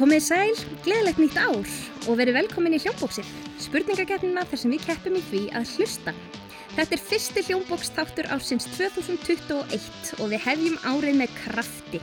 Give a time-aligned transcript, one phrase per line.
[0.00, 1.72] Komið sæl, gleðilegt nýtt ár
[2.08, 3.26] og verið velkomin í hljómbóksið.
[3.60, 6.14] Spurningakeppnina þar sem við keppum í því að hlusta.
[6.72, 12.00] Þetta er fyrsti hljómbókstáttur ársins 2021 og við hefjum árið með krafti.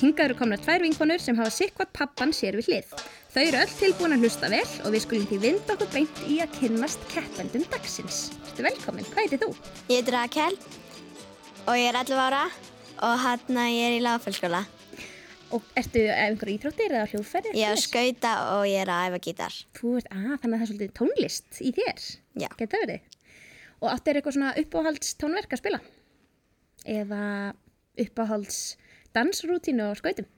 [0.00, 2.96] Hingað eru komna tvær vinkonur sem hafa sikkvat pappan sér við hlið.
[3.30, 6.40] Þau eru öll tilbúin að hlusta vel og við skulum því vinda okkur beint í
[6.42, 8.32] að kynnast keppendum dagsins.
[8.56, 9.52] Þú velkomin, hvað heitir þú?
[9.92, 10.58] Ég heiti Rakel
[11.68, 12.42] og ég er 11 ára
[12.98, 14.64] og hann ég er í lagafélskóla.
[15.56, 17.52] Og ertu einhverju íþróttir eða hljóðferði?
[17.56, 19.54] Ég er að skauta og ég er að æfa gítar.
[19.78, 22.02] Þú ert, að þannig að það er svolítið tónlist í þér.
[22.42, 22.48] Já.
[22.58, 23.06] Geta það verið?
[23.78, 25.80] Og áttu er eitthvað svona uppáhalds tónverk að spila?
[26.98, 27.22] Eða
[28.04, 28.58] uppáhalds
[29.16, 30.28] dansrútínu á skautum?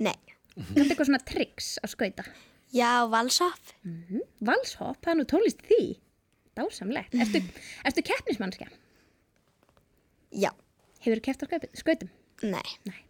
[0.00, 0.16] Nei.
[0.56, 2.24] Er eitthvað svona triks á skauta.
[2.72, 3.74] Já, valshopp.
[3.84, 5.82] Mm Valshopp, það er nú tónlist því.
[6.56, 7.12] Dásamlegt.
[7.20, 7.42] Ertu,
[7.84, 8.70] ertu keppnismannskja?
[10.32, 10.50] Já.
[11.04, 11.46] Hefur þú keppt á
[11.76, 12.12] skautum-?
[12.48, 12.64] Nei.
[12.88, 13.00] Nei.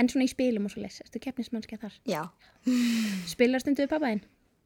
[0.00, 1.00] En svona í spilum og svo les.
[1.04, 1.98] Ertu keppnismannskja þar?
[2.10, 2.22] Já.
[3.32, 4.24] Spilar stundu við pappaðinn?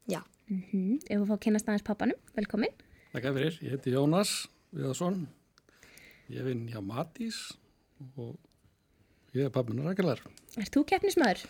[0.09, 0.23] Já.
[0.49, 0.95] Mm -hmm.
[1.05, 2.73] Ef þú fá að kynast aðeins pappanum, velkomin.
[3.13, 5.27] Þakka fyrir, ég heiti Jónas Viðarsson,
[6.29, 7.53] ég vinn hjá Matís
[8.17, 8.37] og
[9.33, 10.21] ég er pappinu Rakelar.
[10.57, 11.45] Ert þú keppnismæður?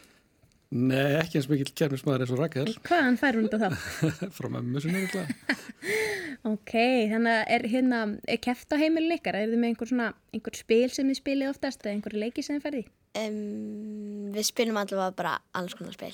[0.70, 3.70] Nei, ekki eins mikil kemnismæður eins og Rakel, Hvaðan fær hún þetta þá?
[4.38, 5.32] frá mömmu sinni eitthvað.
[6.50, 6.72] Ok,
[7.12, 9.36] þannig að er hérna, er keft á heimilin ykkar?
[9.36, 12.56] Er þið með einhver svona, einhver spil sem þið spilið oftast eða einhver leiki sem
[12.56, 12.84] þið ferði?
[13.18, 16.14] Um, við spilum allavega bara alls konar spil.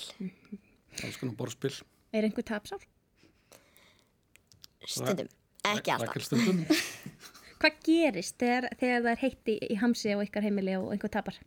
[1.03, 1.73] Alls konar borðspil.
[2.15, 2.85] Er einhver tapsár?
[4.87, 5.27] Stundum.
[5.65, 6.23] Ekki alltaf.
[6.23, 6.63] Stundum.
[7.59, 11.11] Hvað gerist þegar, þegar það er heitt í, í hamsi á ykkar heimili og einhver
[11.11, 11.39] tapar?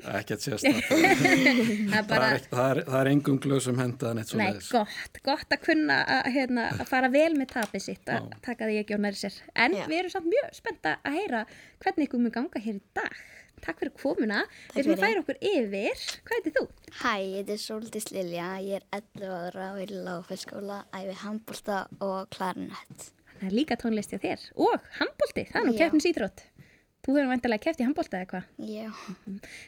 [0.00, 0.86] Ekkert sérstætt.
[0.90, 4.46] Það er Það bara, er, það er, það er engum glöðsum hendaðan eitt svo nei,
[4.70, 8.78] gott, gott að kunna að, hérna, að fara vel með tapið sitt að taka því
[8.80, 9.36] ekki á næri sér.
[9.60, 9.84] En Já.
[9.90, 11.42] við erum samt mjög spennta að heyra
[11.84, 13.20] hvernig ykkur mun ganga hér í dag.
[13.60, 14.40] Takk fyrir komuna.
[14.72, 16.04] Við erum að færa okkur yfir.
[16.24, 16.62] Hvað heitir þú?
[17.02, 18.86] Hæ, ég heiti Sóldís Lilja, ég er
[19.20, 23.10] 11 ára og er í lágfélskóla, æfi handbólta og klarinett.
[23.40, 24.46] Það er líka tónlist hjá þér.
[24.60, 25.78] Og handbólti, það er nú Já.
[25.84, 26.42] keppnis íþrótt.
[27.00, 28.44] Þú hefur vantilega keppt í handbólta eða hvað?
[28.70, 28.88] Já,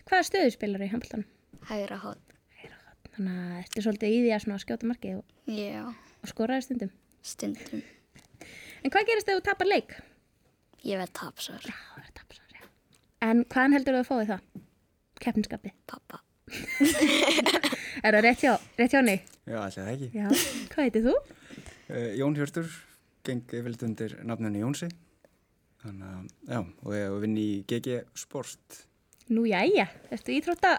[0.09, 1.29] Hvaða stöðu spilar í handbóltanum?
[1.71, 2.35] hægra hótt.
[3.13, 5.83] Þannig að ertu svolítið í því að svona skjóta markið og, Já,
[6.23, 6.91] og skoraði stundum.
[7.23, 7.83] stundum.
[8.83, 9.95] En hvað gerist þegar þú tapar leik?
[10.83, 12.65] Ég verð tapsar, Já, það er tapsar, já.
[13.29, 14.41] En hvaðan heldur þú að fáið það?
[15.23, 15.75] Keppniskapið.
[15.87, 16.23] pappa.
[18.03, 19.19] Er það rétt hjá, rétt hjá henni?
[19.47, 20.09] Já, alltaf ekki.
[20.17, 20.27] Já.
[20.73, 21.13] Hvað heitir þú?
[21.93, 22.67] Uh, Jón Hjörtur,
[23.23, 23.45] geng
[25.83, 28.81] Þannig að, já, og ég vinn í GG Sport.
[29.33, 29.89] Nú, jæja.
[30.15, 30.77] Ertu íþrótta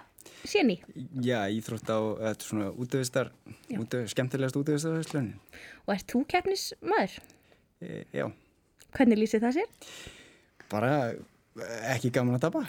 [0.48, 0.78] séni?
[1.24, 3.32] Já, íþrótt á, þetta er svona útöðistar,
[3.76, 5.36] útöð, skemmtilegast útöðistarverslunni.
[5.88, 7.18] Og ert þú keppnismæður?
[7.84, 8.28] E, já,
[8.94, 9.72] Hvernig lýsir það sér?
[10.72, 11.18] bara eh,
[11.94, 12.62] ekki gaman að tapa.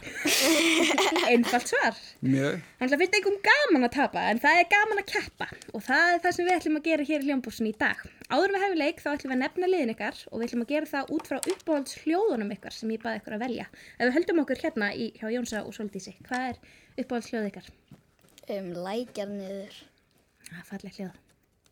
[1.31, 1.97] Einfalt svar.
[2.21, 2.59] Mjög.
[2.81, 6.09] Þannig að finnst einhverjum gaman að tapa en það er gaman að keppa og það
[6.11, 8.05] er það sem við ætlum að gera hér í hljómbúsin í dag.
[8.28, 10.67] Áður en við hefum leik þá ætlum við að nefna liðin ykkar og við ætlum
[10.67, 13.67] að gera það út frá uppáhalds hljóðunum ykkar sem ég baði ykkur að velja.
[13.97, 16.62] Ef við höldum okkur hérna í, hjá Jónsa og Soldísi, hvað er
[17.01, 17.75] uppáhalds hljóð ykkar?
[18.53, 19.83] Um, lækjar niður.
[20.45, 21.21] Það er falleg hljóð.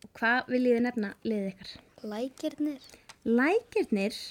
[0.02, 1.74] Og hvað viljið þið nefna liðið ykkar?
[2.08, 2.62] Lækjar
[4.00, 4.22] niður?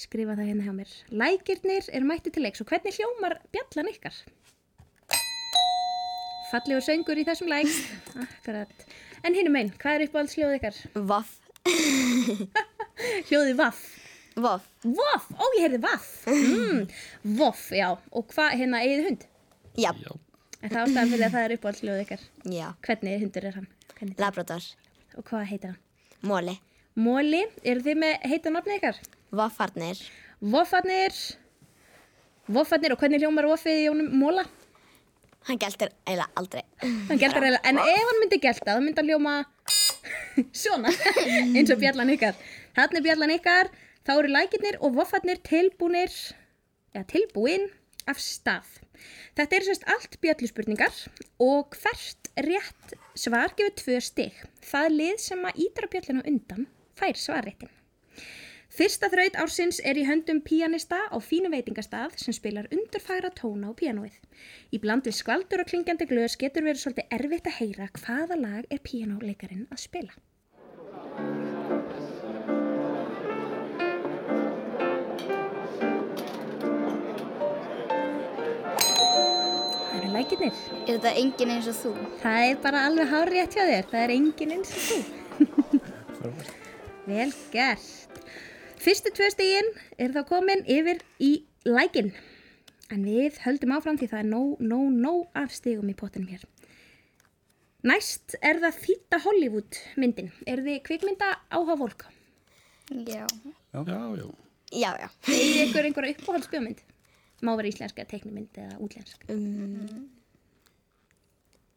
[0.00, 4.14] Skrifa það hérna hjá mér, lækirnir eru mætti til leiks og hvernig hljómar bjallan ykkar?
[6.50, 7.68] Fallegur söngur í þessum læk,
[8.24, 8.86] akkurat.
[9.26, 10.78] En hinnum einn, hvað er uppáhalds hljóð ykkar?
[11.10, 11.36] Voff.
[13.28, 13.82] Hljóði vaff.
[14.44, 14.64] Voff.
[14.86, 16.08] Voff, ó ég heyrði vaff.
[16.32, 16.82] Mm,
[17.42, 17.90] voff, já.
[18.16, 19.28] Og hvað, hérna, eigið þið hund?
[19.76, 19.92] Já.
[20.00, 20.16] Já,
[20.60, 22.26] En það ástæðan fyrir að það er uppáhalds hljóð ykkar.
[22.56, 22.66] Já.
[22.88, 23.70] Hvernig hundur er hann?
[23.98, 24.18] Hvernig?
[24.20, 24.66] Labrador.
[25.20, 25.80] Og hvað heitir hann?
[26.24, 26.56] Móli.
[27.00, 28.98] Móli, eru þið með heita nafni ykkar?
[29.30, 29.98] Voffarnir.
[30.42, 31.14] Voffarnir.
[32.50, 34.42] Voffarnir og hvernig hljómar voffið í Jónum Móla?
[35.46, 36.64] Hann gæltir eiginlega aldrei.
[36.82, 39.34] Hann geltar eiginlega, en ef hann myndi gelta, þá myndi hann hljóma
[40.64, 40.92] svona,
[41.54, 42.36] eins og bjallan ykkar.
[42.76, 43.70] Þannig er bjallan ykkar,
[44.02, 46.12] þá eru lækirnir og voffarnir tilbúnir,
[46.96, 47.70] ja, tilbúin
[48.10, 48.68] af stað.
[49.38, 51.02] Þetta eru sérst allt bjalluspurningar
[51.40, 54.42] og hvert rétt svar gefur tvö stig.
[54.66, 56.66] Það lið sem að ídra bjallinu undan
[56.98, 57.70] fær svarréttin.
[58.70, 63.74] Fyrsta þraut ársins er í höndum píanista á fínu veitingastað sem spilar undurfæra tóna á
[63.74, 64.14] píanóið.
[64.70, 68.68] Í bland við skvaldur og klingjandi glöðs getur verið svolítið erfitt að heyra hvaða lag
[68.70, 70.14] er píanóleikarin að spila.
[79.90, 80.62] Það eru lækinir.
[80.86, 81.96] Er þetta engin eins og þú?
[82.22, 83.90] Það er bara alveg hár rétt hjá þér.
[83.90, 84.98] Það er engin eins og þú.
[87.10, 88.09] Vel gert.
[88.80, 89.66] Fyrstu tvö stígin
[90.00, 91.32] er þá komin yfir í
[91.68, 92.12] lækin.
[92.90, 96.46] En við höldum áfram því það er nóg, nóg, nóg af stigum í pottinum hér.
[97.86, 100.32] Næst er það þýtta Hollywood myndin.
[100.48, 102.06] Er þið kvikmynda áhuga fólk?
[102.90, 103.24] Já.
[103.72, 104.30] Já, já.
[104.70, 105.08] Já, já.
[105.30, 106.82] Egið ykkur einhverja uppáhaldsbjómynd?
[107.46, 109.22] Má vera íslenska, teiknumynd eða útlensk.
[109.32, 110.08] Um,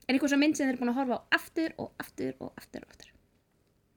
[0.04, 2.50] Er einhver svo mynd sem þið er búin að horfa á aftur og aftur og
[2.60, 3.13] aftur og aftur?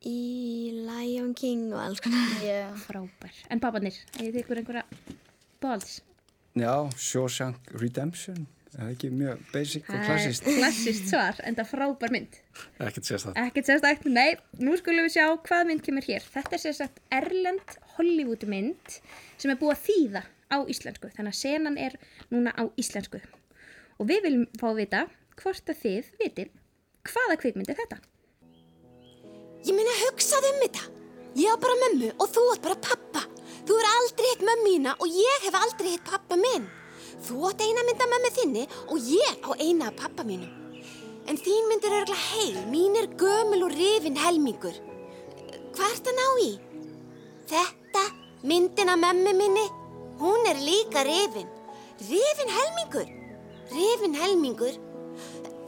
[0.06, 2.34] Í Lion King og alls konar.
[2.46, 2.68] Já.
[2.86, 3.40] Frábær.
[3.52, 4.84] En papanir, egið þið ykkur einhverja
[5.62, 5.96] bóðalds?
[6.56, 8.46] Já, Shawshank Redemption.
[8.76, 10.48] Það er ekki mjög basic og klassist.
[10.58, 12.34] Klassist svar, en það frábær mynd.
[12.84, 13.38] Ekkert sést það.
[13.40, 16.24] Ekkert sérstakt, nei, nú skulum við sjá hvað mynd kemur hér.
[16.34, 18.98] Þetta er sérstakt Erlend Hollywood mynd
[19.40, 20.22] sem er búið að þýða
[20.52, 21.12] á íslensku.
[21.16, 21.96] Þannig að senan er
[22.32, 23.22] núna á íslensku.
[23.96, 25.02] Og við viljum fá að vita
[25.40, 26.52] hvort að þið vitið
[27.08, 28.00] hvaða kvikmynd er þetta.
[29.66, 30.82] Ég meina hugsaðu um þetta.
[31.34, 33.22] Ég á bara mömmu og þú átt bara pappa.
[33.66, 36.68] Þú er aldrei hitt mömmu mína og ég hef aldrei hitt pappa minn.
[37.26, 40.52] Þú átt eina mynd af mömmu þinni og ég á eina af pappa mínum.
[41.26, 44.76] En þín mynd er örgulega heil, mín er gömul og rifin helmingur.
[45.74, 46.50] Hvað ert að ná í?
[47.50, 48.02] Þetta,
[48.46, 49.64] myndin af mömmu minni,
[50.20, 51.50] hún er líka rifin.
[52.06, 53.10] Rifin helmingur?
[53.74, 54.78] Rifin helmingur?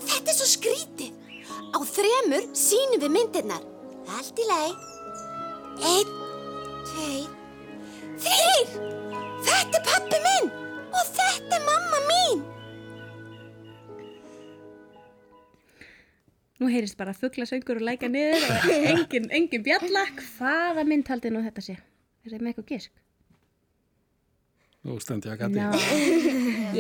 [0.06, 1.10] Þetta er svo skrítið.
[1.74, 3.66] Á þremur sínum við myndirnar.
[4.08, 4.72] Allt í lagi.
[5.88, 6.12] Einn,
[6.88, 7.26] tveir,
[8.22, 8.70] þrýr!
[9.44, 10.48] Þetta er pappi minn
[10.88, 12.40] og þetta er mamma mín.
[16.58, 20.06] Nú heyrist bara fugglasöngur og læka niður og engin, engin bjalla.
[20.38, 21.76] Hvaða mynd haldið nú þetta sé?
[22.24, 22.96] Er það með eitthvað gisk?
[24.88, 25.60] Nú stend ég að gati.
[25.60, 25.68] Já,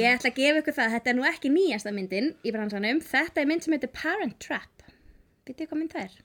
[0.00, 0.96] ég ætla að gefa ykkur það.
[0.96, 3.04] Þetta er nú ekki nýjasta myndin í bransanum.
[3.04, 4.77] Þetta er mynd sem heitir Parent Trap.
[5.48, 6.16] Vitið hvað mynd það er?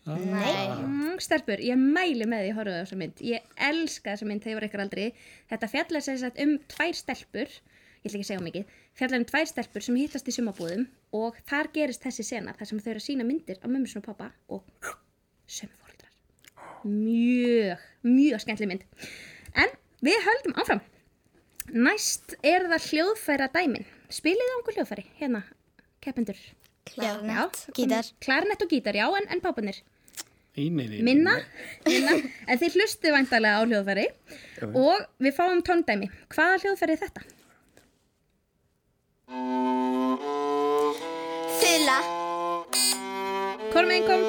[0.84, 3.22] Mm, stelpur, ég mæli með því að horfa á þessa mynd.
[3.24, 5.28] Ég elska þessa mynd þegar ég var eitthvað aldrei.
[5.52, 9.28] Þetta fjallar sem sagt um tvær stelpur, ég ætla ekki að segja mikið, fjallar um
[9.30, 10.84] tvær stelpur sem hittast í sumabúðum
[11.16, 14.04] og þar gerist þessi sena þar sem þau eru að sína myndir af mömmu sinni
[14.04, 14.90] og pappa og
[15.48, 16.12] sömufóldrar.
[16.84, 18.84] Mjög, mjög skemmtileg mynd.
[19.64, 19.72] En
[20.04, 20.84] við höldum áfram.
[21.72, 23.88] Næst er það hljóðfæra dæmin.
[24.12, 25.46] Spilið á einhver hljóðfæri, hérna,
[26.04, 26.44] keppendur.
[26.90, 27.62] Klarnett.
[27.78, 28.10] Gítar.
[28.24, 29.80] Klarnett og gítar, já, en, en pápanir.
[30.54, 31.32] Í, nei, nei, nei, Minna,
[31.88, 32.12] minna,
[32.46, 34.04] en þið hlustu væntalega á hljóðfæri
[34.70, 36.12] og við fáum tóndæmi.
[36.30, 37.24] Hvaða hljóðfæri er þetta?
[41.62, 41.98] Fylla.
[43.74, 44.24] Kormið kom,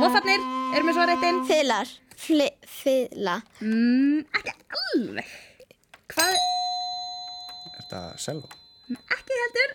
[0.00, 0.40] Voffarnir,
[0.76, 1.42] erum við svo réttinn?
[1.48, 1.92] Fyllar.
[2.24, 2.46] Fli,
[2.80, 3.34] fylla.
[3.60, 5.32] Mm, ekki alveg.
[6.14, 8.48] Hvað, Er þetta selva?
[8.94, 9.74] ekki heldur.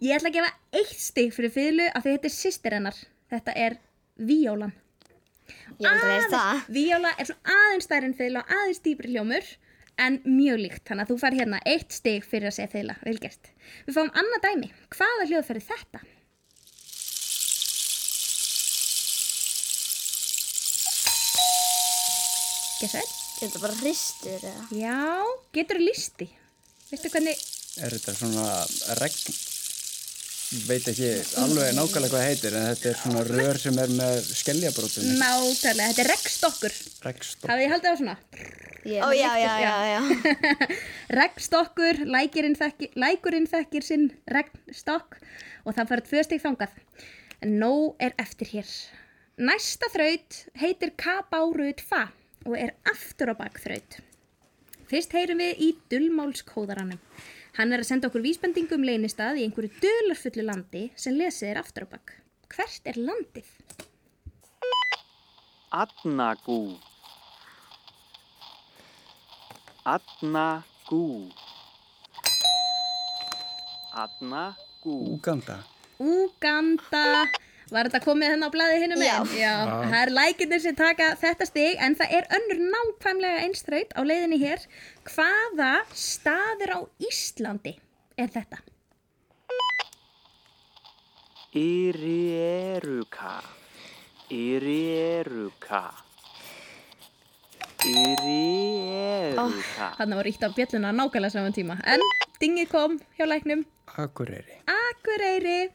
[0.00, 0.50] Ég ætla að gefa
[0.80, 3.00] eitt stig fyrir fyrlu af því þetta er sýstir hennar.
[3.30, 3.74] Þetta er
[4.16, 4.70] víólan.
[5.76, 6.62] Ég aldrei veist það.
[6.72, 9.50] Víóla er svona aðeins stærri en fiðla og aðeins dýpri hljómur
[10.00, 10.86] en mjög líkt.
[10.88, 12.96] Þannig að þú fær hérna eitt stig fyrir að segja fiðla.
[13.04, 13.52] Vel gert.
[13.84, 14.72] Við fáum annað dæmi.
[14.96, 16.02] Hvaða hljóðfæri er þetta?
[22.80, 23.14] Gessa einn?
[23.40, 24.66] Er þetta bara hristur eða?
[24.80, 24.96] Já,
[25.52, 26.32] getur þú listi?
[26.88, 27.46] Veistu hvernig,
[27.80, 28.46] Er þetta svona
[28.98, 29.49] regn?
[30.50, 31.08] Ég veit ekki
[31.38, 35.04] alveg nákvæmlega hvað heitir en þetta er svona rör sem er með skeljabrótum.
[35.20, 36.74] náttúrulega, þetta er regnstokkur.
[37.06, 37.46] Regnstopp.
[37.52, 38.16] Hafið þið haldið á svona?
[38.80, 40.00] Ó, já, já, já, já.
[41.20, 45.20] Regnstokkur, lækurinn þekkir, lækurinn þekkir sinn regnstokk
[45.62, 46.78] og það fyrir tvö stig þangað.
[47.46, 48.76] En nóg er eftir hér.
[49.38, 52.08] Næsta þraut heitir Kabárut Fa
[52.42, 54.00] og er aftur á bak þraut.
[54.90, 56.98] Fyrst heyrum við í dullmálskóðaranum.
[57.58, 61.60] Hann er að senda okkur vísbendingu um leynistað í einhverju dularfullu landi sem lesið er
[61.62, 62.14] aftur á bak.
[62.50, 63.48] Hvert er landið?
[65.70, 66.76] Adnagú
[69.86, 71.04] Adnagú
[73.94, 75.60] Adnagú Úganda.
[75.98, 77.04] Úganda
[77.70, 79.28] Var þetta komið hennar á blæði hinn um einn?
[79.38, 79.52] Já.
[79.70, 84.40] Það er lækinir sem taka þetta stig en það er önnur nákvæmlega einstraut á leiðinni
[84.42, 84.66] hér.
[85.06, 87.76] Hvaða staður á Íslandi
[88.18, 88.58] er þetta?
[91.54, 93.38] Yrieruka
[94.30, 95.82] Yrieruka
[97.86, 101.78] Yrieruka Þannig var ítt á bjölluna nákvæmlega saman tíma.
[101.86, 102.02] En
[102.42, 103.64] dingið kom hjá læknum.
[103.96, 104.60] Akureyri.
[104.68, 105.70] Akureyri.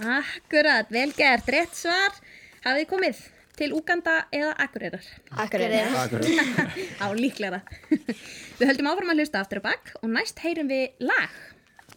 [0.00, 1.48] Akkurat, vel gert.
[1.52, 2.16] Rétt svar.
[2.64, 3.22] Hafið komið
[3.60, 5.06] til Úganda eða Akureyrar?
[5.44, 5.80] Akureyri.
[6.02, 6.36] Akureyri.
[7.04, 7.60] Á líklega.
[7.90, 11.40] við höldum áfram að hlusta aftur og bakk og næst heyrum við lag.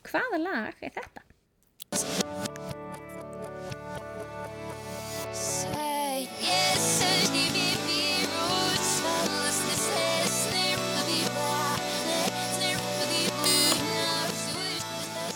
[0.04, 1.24] Hvaða lag er þetta?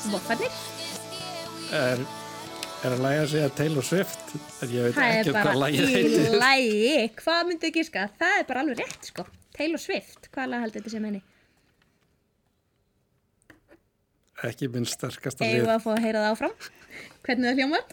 [0.08, 0.52] voffarnir.
[1.76, 2.00] Er,
[2.86, 4.26] er að læga að segja Taylor Swift?
[4.64, 6.36] En ég veit Það ekki bara hvað lægið heitir.
[6.44, 7.00] lægi.
[7.22, 8.04] Hvað myndu ekki ska?
[8.20, 9.26] Það er bara alveg rétt, sko.
[9.58, 11.24] Taylor Swift, hvað lag heldur þetta sem henni?
[14.48, 15.66] Ekki minn sterkasta Eigum lið.
[15.66, 16.58] við að fá að heyra það áfram?
[17.26, 17.88] Hvernig það hljómar?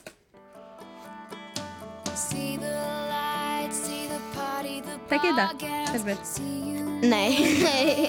[5.09, 6.21] Þekkið þetta, Stelbur?
[7.05, 8.09] Nei.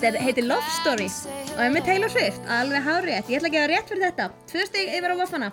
[0.00, 1.06] Þetta heitir Love Story
[1.54, 3.28] og er með Taylor Swift, alveg hárétt.
[3.30, 4.26] Ég ætla að gefa rétt fyrir þetta.
[4.50, 5.50] Tvö stig yfir á vaffana.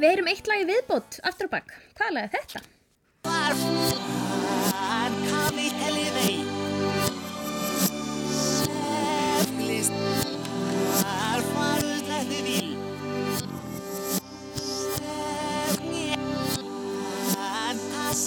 [0.00, 1.74] Við heyrum eitt lag í viðbót aftur á bakk.
[1.98, 2.64] Hvað lag er þetta?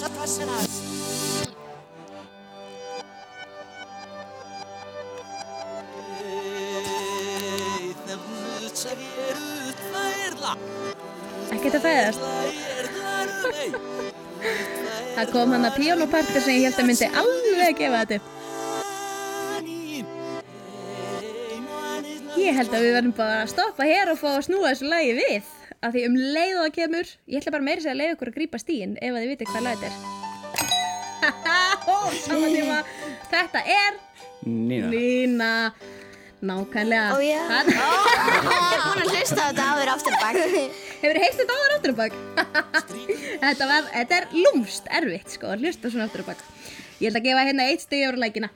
[0.04, 0.83] Ekkert að
[11.72, 12.20] fæðast.
[15.14, 18.18] Það kom hann að píónupartur sem ég held að myndi alveg gefa þetta.
[22.34, 25.12] Ég held að við verðum bara að stoppa hér og fá að snúa þessu lagi
[25.16, 25.44] við.
[25.84, 28.58] Af því um leið það kemur, ég ætla bara meira að leiða ykkur að grípa
[28.60, 29.96] stíin ef að þið viti hvað lag þetta er.
[33.34, 33.92] Þetta er
[34.44, 34.88] Nína.
[34.92, 35.72] Lína.
[36.44, 37.06] Nákvæmlega.
[37.14, 37.40] Ó, já.
[37.48, 37.70] Það-
[38.84, 40.36] Hún har hlustað á þetta áður aftur bak.
[41.04, 42.18] Hefur heilt þetta áður aftur á bak?
[43.44, 46.44] þetta, var, þetta er lúmst erfitt sko, að hlusta svona aftur á bak.
[47.00, 48.50] Ég ætla að gefa hérna eitt stegi ára lækina.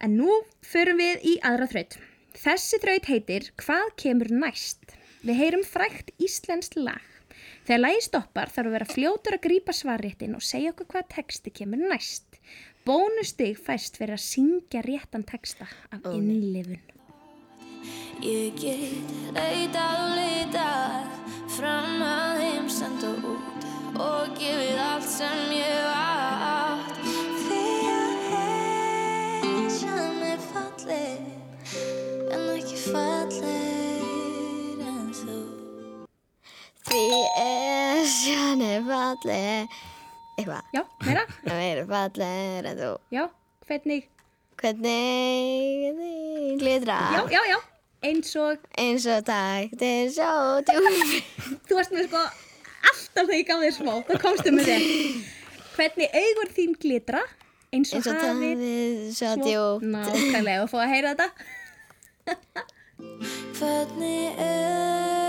[0.00, 0.30] En nú
[0.64, 1.96] förum við í aðra þraut.
[2.40, 4.94] Þessi þraut heitir Hvað kemur næst?
[5.26, 7.02] Við heyrum frækt íslenskt lag.
[7.68, 11.52] Þegar lagi stoppar þarf að vera fljótur að grípa svarréttin og segja okkur hvað texti
[11.52, 12.38] kemur næst.
[12.88, 16.80] Bónustig fæst fyrir að syngja réttan texta af innlifun.
[18.24, 21.04] Ég get leitað og leitað
[21.56, 23.66] fram að heimsend og út
[24.00, 27.00] og gefið allt sem ég átt
[27.44, 27.60] Því
[27.92, 28.16] að
[29.44, 31.22] heimsjan er falleg
[32.32, 34.04] en ekki falleg
[34.88, 35.38] en þú
[36.88, 37.04] Því
[37.44, 39.80] er sjónu falleg.
[40.40, 40.70] Eitthvað.
[40.74, 41.24] Já, meira?
[41.44, 42.92] Það er falleg en þú.
[43.14, 43.24] Já,
[43.68, 44.06] hvernig?
[44.60, 46.96] Hvernig þið glitra.
[47.16, 47.58] Já, já, já.
[48.00, 50.30] Eins og Eins og taktir svo
[50.64, 51.20] djúfi.
[51.68, 54.82] þú varst með sko alltaf þegar ég gaf þér smá, þá komstu með þér.
[55.76, 57.22] Hvernig augur þín glitra
[57.70, 58.66] eins og, Eins og hafið
[59.16, 59.92] svo djúfi.
[59.92, 61.28] Nákvæmlega, og fá að heyra þetta.
[63.60, 65.19] Hvernig augun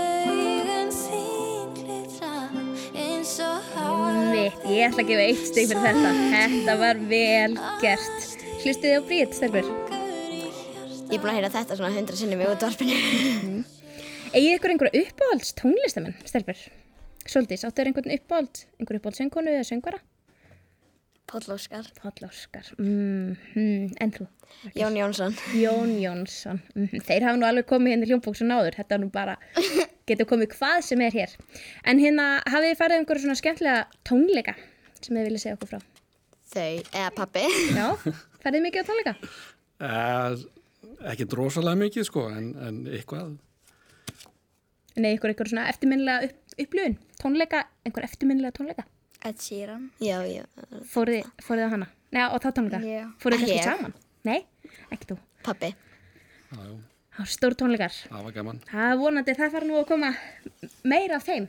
[3.32, 6.10] Mitt, ég ætla að gefa eitt stygg fyrir þetta.
[6.34, 8.26] Þetta var vel gert.
[8.60, 9.70] Hlustið þið á brít, stelpur.
[9.72, 12.98] Ég er búin að heyra þetta svona hundra sinnum í útvarpinu.
[14.36, 16.60] Egið ykkur einhverja uppáhalds tónlistamenn, stelpur?
[17.24, 20.02] Svolítið, áttu þér einhvern uppáhald, einhver uppáhald söngkonu eða söngvara?
[21.32, 21.88] Páll Óskar.
[22.02, 22.68] Páll Óskar.
[22.76, 24.28] Mm, mm, en þú?
[24.76, 25.36] Jón Jónsson.
[25.56, 26.60] Jón Jónsson.
[26.76, 28.76] Mm, þeir hafa nú alveg komið hérna í hljómbóksun áður.
[28.76, 29.38] Þetta er nú bara,
[30.08, 31.34] getur komið hvað sem er hér.
[31.88, 34.54] En hérna, hafið þið farið um einhverju svona skemmtilega tónleika
[35.02, 35.80] sem þið viljið segja okkur frá?
[36.52, 37.44] Þau, eða pappi.
[37.78, 37.86] Já,
[38.44, 39.14] farið mikið á tónleika?
[39.82, 40.42] Eh,
[41.12, 43.32] ekki drosalega mikið sko, en, en eitthvað.
[45.00, 46.98] Nei, ykkur einhver svona eftirminnilega upp, upplifun?
[47.22, 48.84] Tónleika, einhver eftirminnilega tónleika?
[49.24, 49.90] Ed Sheeran.
[50.02, 50.44] Já, já.
[50.90, 51.88] Fóruð þið á hana?
[52.12, 52.82] Nei, á þá tónleika?
[52.84, 53.04] Já.
[53.08, 53.94] Ekki kannski saman?
[54.28, 54.40] Nei,
[54.92, 55.18] ekki þú.
[55.46, 55.72] Pappi.
[56.52, 56.66] Já,
[57.18, 57.94] var stór tónleikar.
[58.08, 58.60] það var gaman.
[58.70, 60.12] Það er vonandi, það fara nú að koma
[60.88, 61.48] meira af þeim.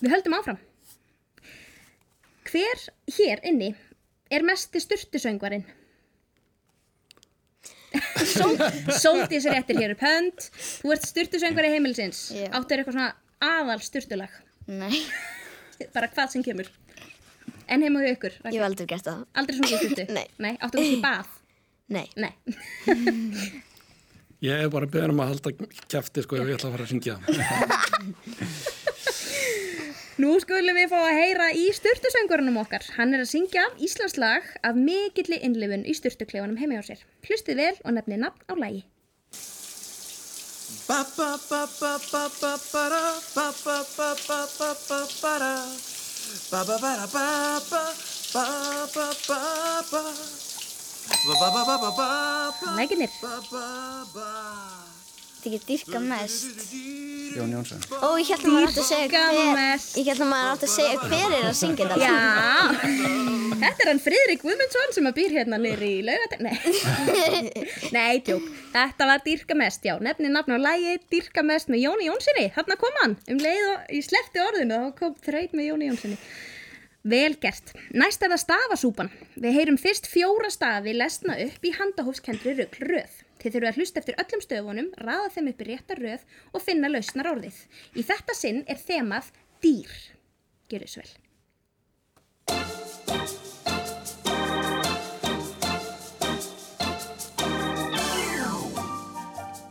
[0.00, 0.60] Við höldum áfram.
[2.50, 2.84] Hver
[3.16, 3.72] hér inni
[4.30, 5.64] er mesti styrtusöngvarinn?
[9.00, 10.44] Sóldís er réttir hér upp hönd.
[10.82, 12.28] Þú ert styrtusöngvari heimilisins.
[12.34, 12.46] Já.
[12.54, 13.10] Áttu er eitthvað svona
[13.58, 14.36] aðal styrtulag.
[14.70, 15.00] Nei.
[15.94, 16.70] Bara hvað sem kemur.
[17.70, 18.36] En heima hjá ykkur.
[18.50, 19.24] Ég hef aldrei gert það.
[19.42, 20.06] Aldrei svona styrtu?
[20.14, 20.26] Nei.
[20.42, 21.34] Nei, áttu kannski bað?
[21.90, 22.06] Nei.
[22.18, 22.32] Nei.
[24.40, 25.50] Ég hef bara beðin um að halda
[25.92, 27.14] kæfti sko ef ég ætla að fara að syngja.
[30.20, 32.84] Nú skulum við fá að heyra í styrtusöngurunum okkar.
[32.96, 37.04] Hann er að syngja Íslands lag af mikilli innlifun í styrtuklefanum heima hjá sér.
[37.28, 38.82] Hlustið vel og nefnið nafn á lagi.
[40.88, 41.04] Ba
[52.76, 53.10] Meginir
[55.40, 56.64] Þetta ekki dyrka mest.
[57.32, 57.80] Jón Jónsson.
[58.04, 60.72] Ó, ég held að maður átt að segja hver Ég held að maður átt að
[60.74, 62.00] segja hver er að syngja þetta.
[62.04, 63.30] Já.
[63.60, 66.58] Þetta er hann Fridrik Guðmundsson sem að býr hérna nýri í laugatönd Nei,
[67.96, 72.08] Nei tjók Þetta var dyrka mest, já Nefnið nafn og lægi dyrka mest með Jóni
[72.10, 73.16] Jónssoni Hanna kom hann.
[73.32, 76.20] Um leið og í slefti orðinu og kom þraut með Jóni Jónssoni
[77.00, 77.72] Vel gert.
[77.96, 79.08] Næst er það stafasúpan.
[79.40, 83.14] Við heyrum fyrst fjóra stafi lesna upp í handahófskendri rugl röð.
[83.40, 86.92] Þið þurfum að hlusta eftir öllum stöfunum, raða þeim upp í rétta röð og finna
[86.92, 87.56] lausnar orðið.
[87.96, 89.32] Í þetta sinn er þemað
[89.64, 89.94] dýr.
[90.68, 91.16] Gjörðu svo vel.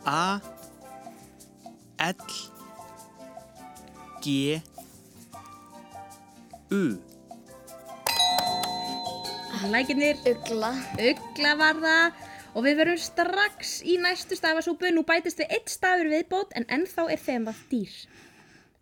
[0.10, 0.42] A
[2.02, 2.16] L
[4.24, 4.58] G
[6.74, 7.09] U
[9.68, 10.72] Lækinir, Ugla.
[10.96, 12.14] ugla var það
[12.56, 14.88] og við verum strax í næstu stafasúpu.
[14.96, 17.94] Nú bætist við eitt stafur viðbót en ennþá er þemað dýr.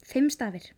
[0.06, 0.70] Fimm stafir.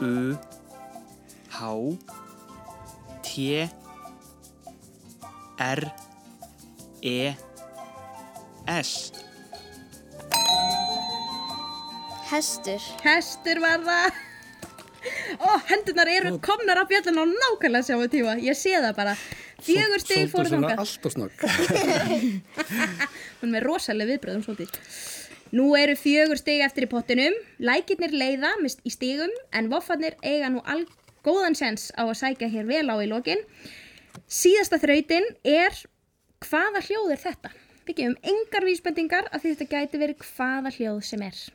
[0.00, 0.36] U
[1.50, 1.98] H
[3.26, 3.68] T
[5.58, 5.90] R
[7.02, 7.34] E
[8.66, 9.25] S
[12.36, 12.82] Hestur.
[13.00, 14.16] Hestur var það.
[15.40, 18.34] Ó, hendunar eru komnar á bjöllun og nákvæmlega sjáum tíma.
[18.44, 19.14] Ég sé það bara.
[19.64, 21.46] Fjögur stig fóru Svolítið svona allt og snögg.
[23.40, 24.76] Hún er með rosalega viðbröðum svolítið.
[25.56, 27.40] Nú eru fjögur stig eftir í pottinum.
[27.56, 30.84] Lækirnir leiða mist í stigum en voffarnir eiga nú all
[31.24, 33.40] góðan sens á að sækja hér vel á í lokin.
[34.28, 35.84] Síðasta þrautin er
[36.44, 37.58] hvaða hljóð er þetta?
[37.88, 41.46] Við gefum engar vísbendingar af því þetta gæti verið hvaða hljóð sem er.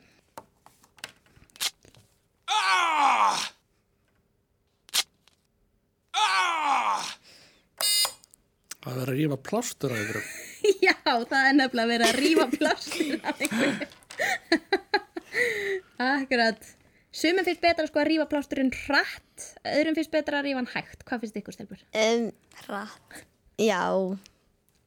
[8.82, 10.30] Það verður að rífa plástur af ykkur.
[10.82, 13.90] Já, það er nefnilega verið að rífa plástur af einhverju.
[16.12, 16.70] Akkurat.
[17.12, 21.04] Sumum finnst betra sko að rífa plásturinn hratt, öðrum finnst betra að rífa hann hægt.
[21.06, 21.82] Hvað finnst ykkur stelpur?
[21.92, 22.28] Um,
[22.64, 23.22] hratt.
[23.60, 23.82] Já.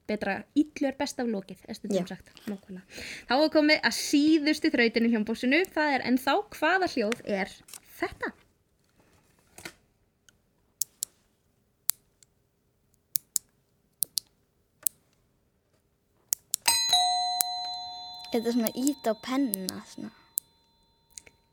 [0.05, 1.29] Betra illu er best af.
[1.29, 3.03] Nákvæmlega.
[3.29, 5.61] Þá er komið að síðustu þrautinu hljómbósinu.
[5.73, 7.53] Það er ennþá hvaða hljóð er
[7.99, 8.33] þetta?
[18.35, 19.81] Þetta er svona ít á penna.
[19.87, 20.13] Svona.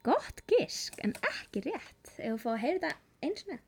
[0.03, 2.17] Gott gisk, en ekki rétt.
[2.19, 3.61] Ef þú fá að heyra þetta eins með.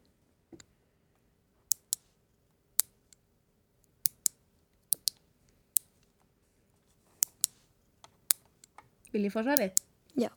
[9.15, 9.71] Vil ég fá svarið?
[10.19, 10.31] Já.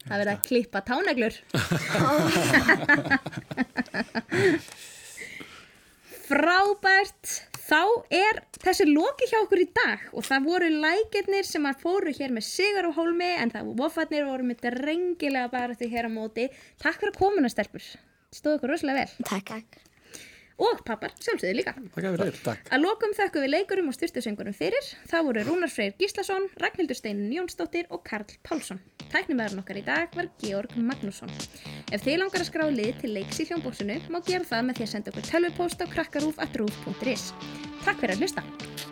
[0.00, 1.34] Það verður að klippa táneglur.
[6.30, 7.24] Frábært.
[7.70, 7.82] Þá
[8.14, 12.32] er þessi loki hjá okkur í dag og það voru lækirnir sem að fóru hér
[12.34, 16.44] með sigar á hólmi en það vofarnir voru með drengilega bara því hér á móti.
[16.82, 17.84] Takk fyrir að komuna stelpur.
[18.34, 19.10] Stóðu okkur rosalega vel.
[19.26, 19.89] Takk.
[20.60, 21.72] Og pappar, sjálfsögðu líka.
[22.44, 24.90] Takk að lokum þökkum við leikurum og styrtusöngurum fyrir.
[25.08, 28.82] Það voru Rúnar Freyr Gíslason, Ragnhildur Steinin Jónsdóttir og Karl Pálsson.
[29.10, 31.32] Tæknumæðurinn okkar í dag var Georg Magnússon.
[31.88, 34.86] Ef þið langar að skrá lið til leiks í hljómbóksinu má gera það með því
[34.86, 37.28] að senda okkur tölvupóst á krakkarúf.rúf.is.
[37.86, 38.89] Takk fyrir að hlusta.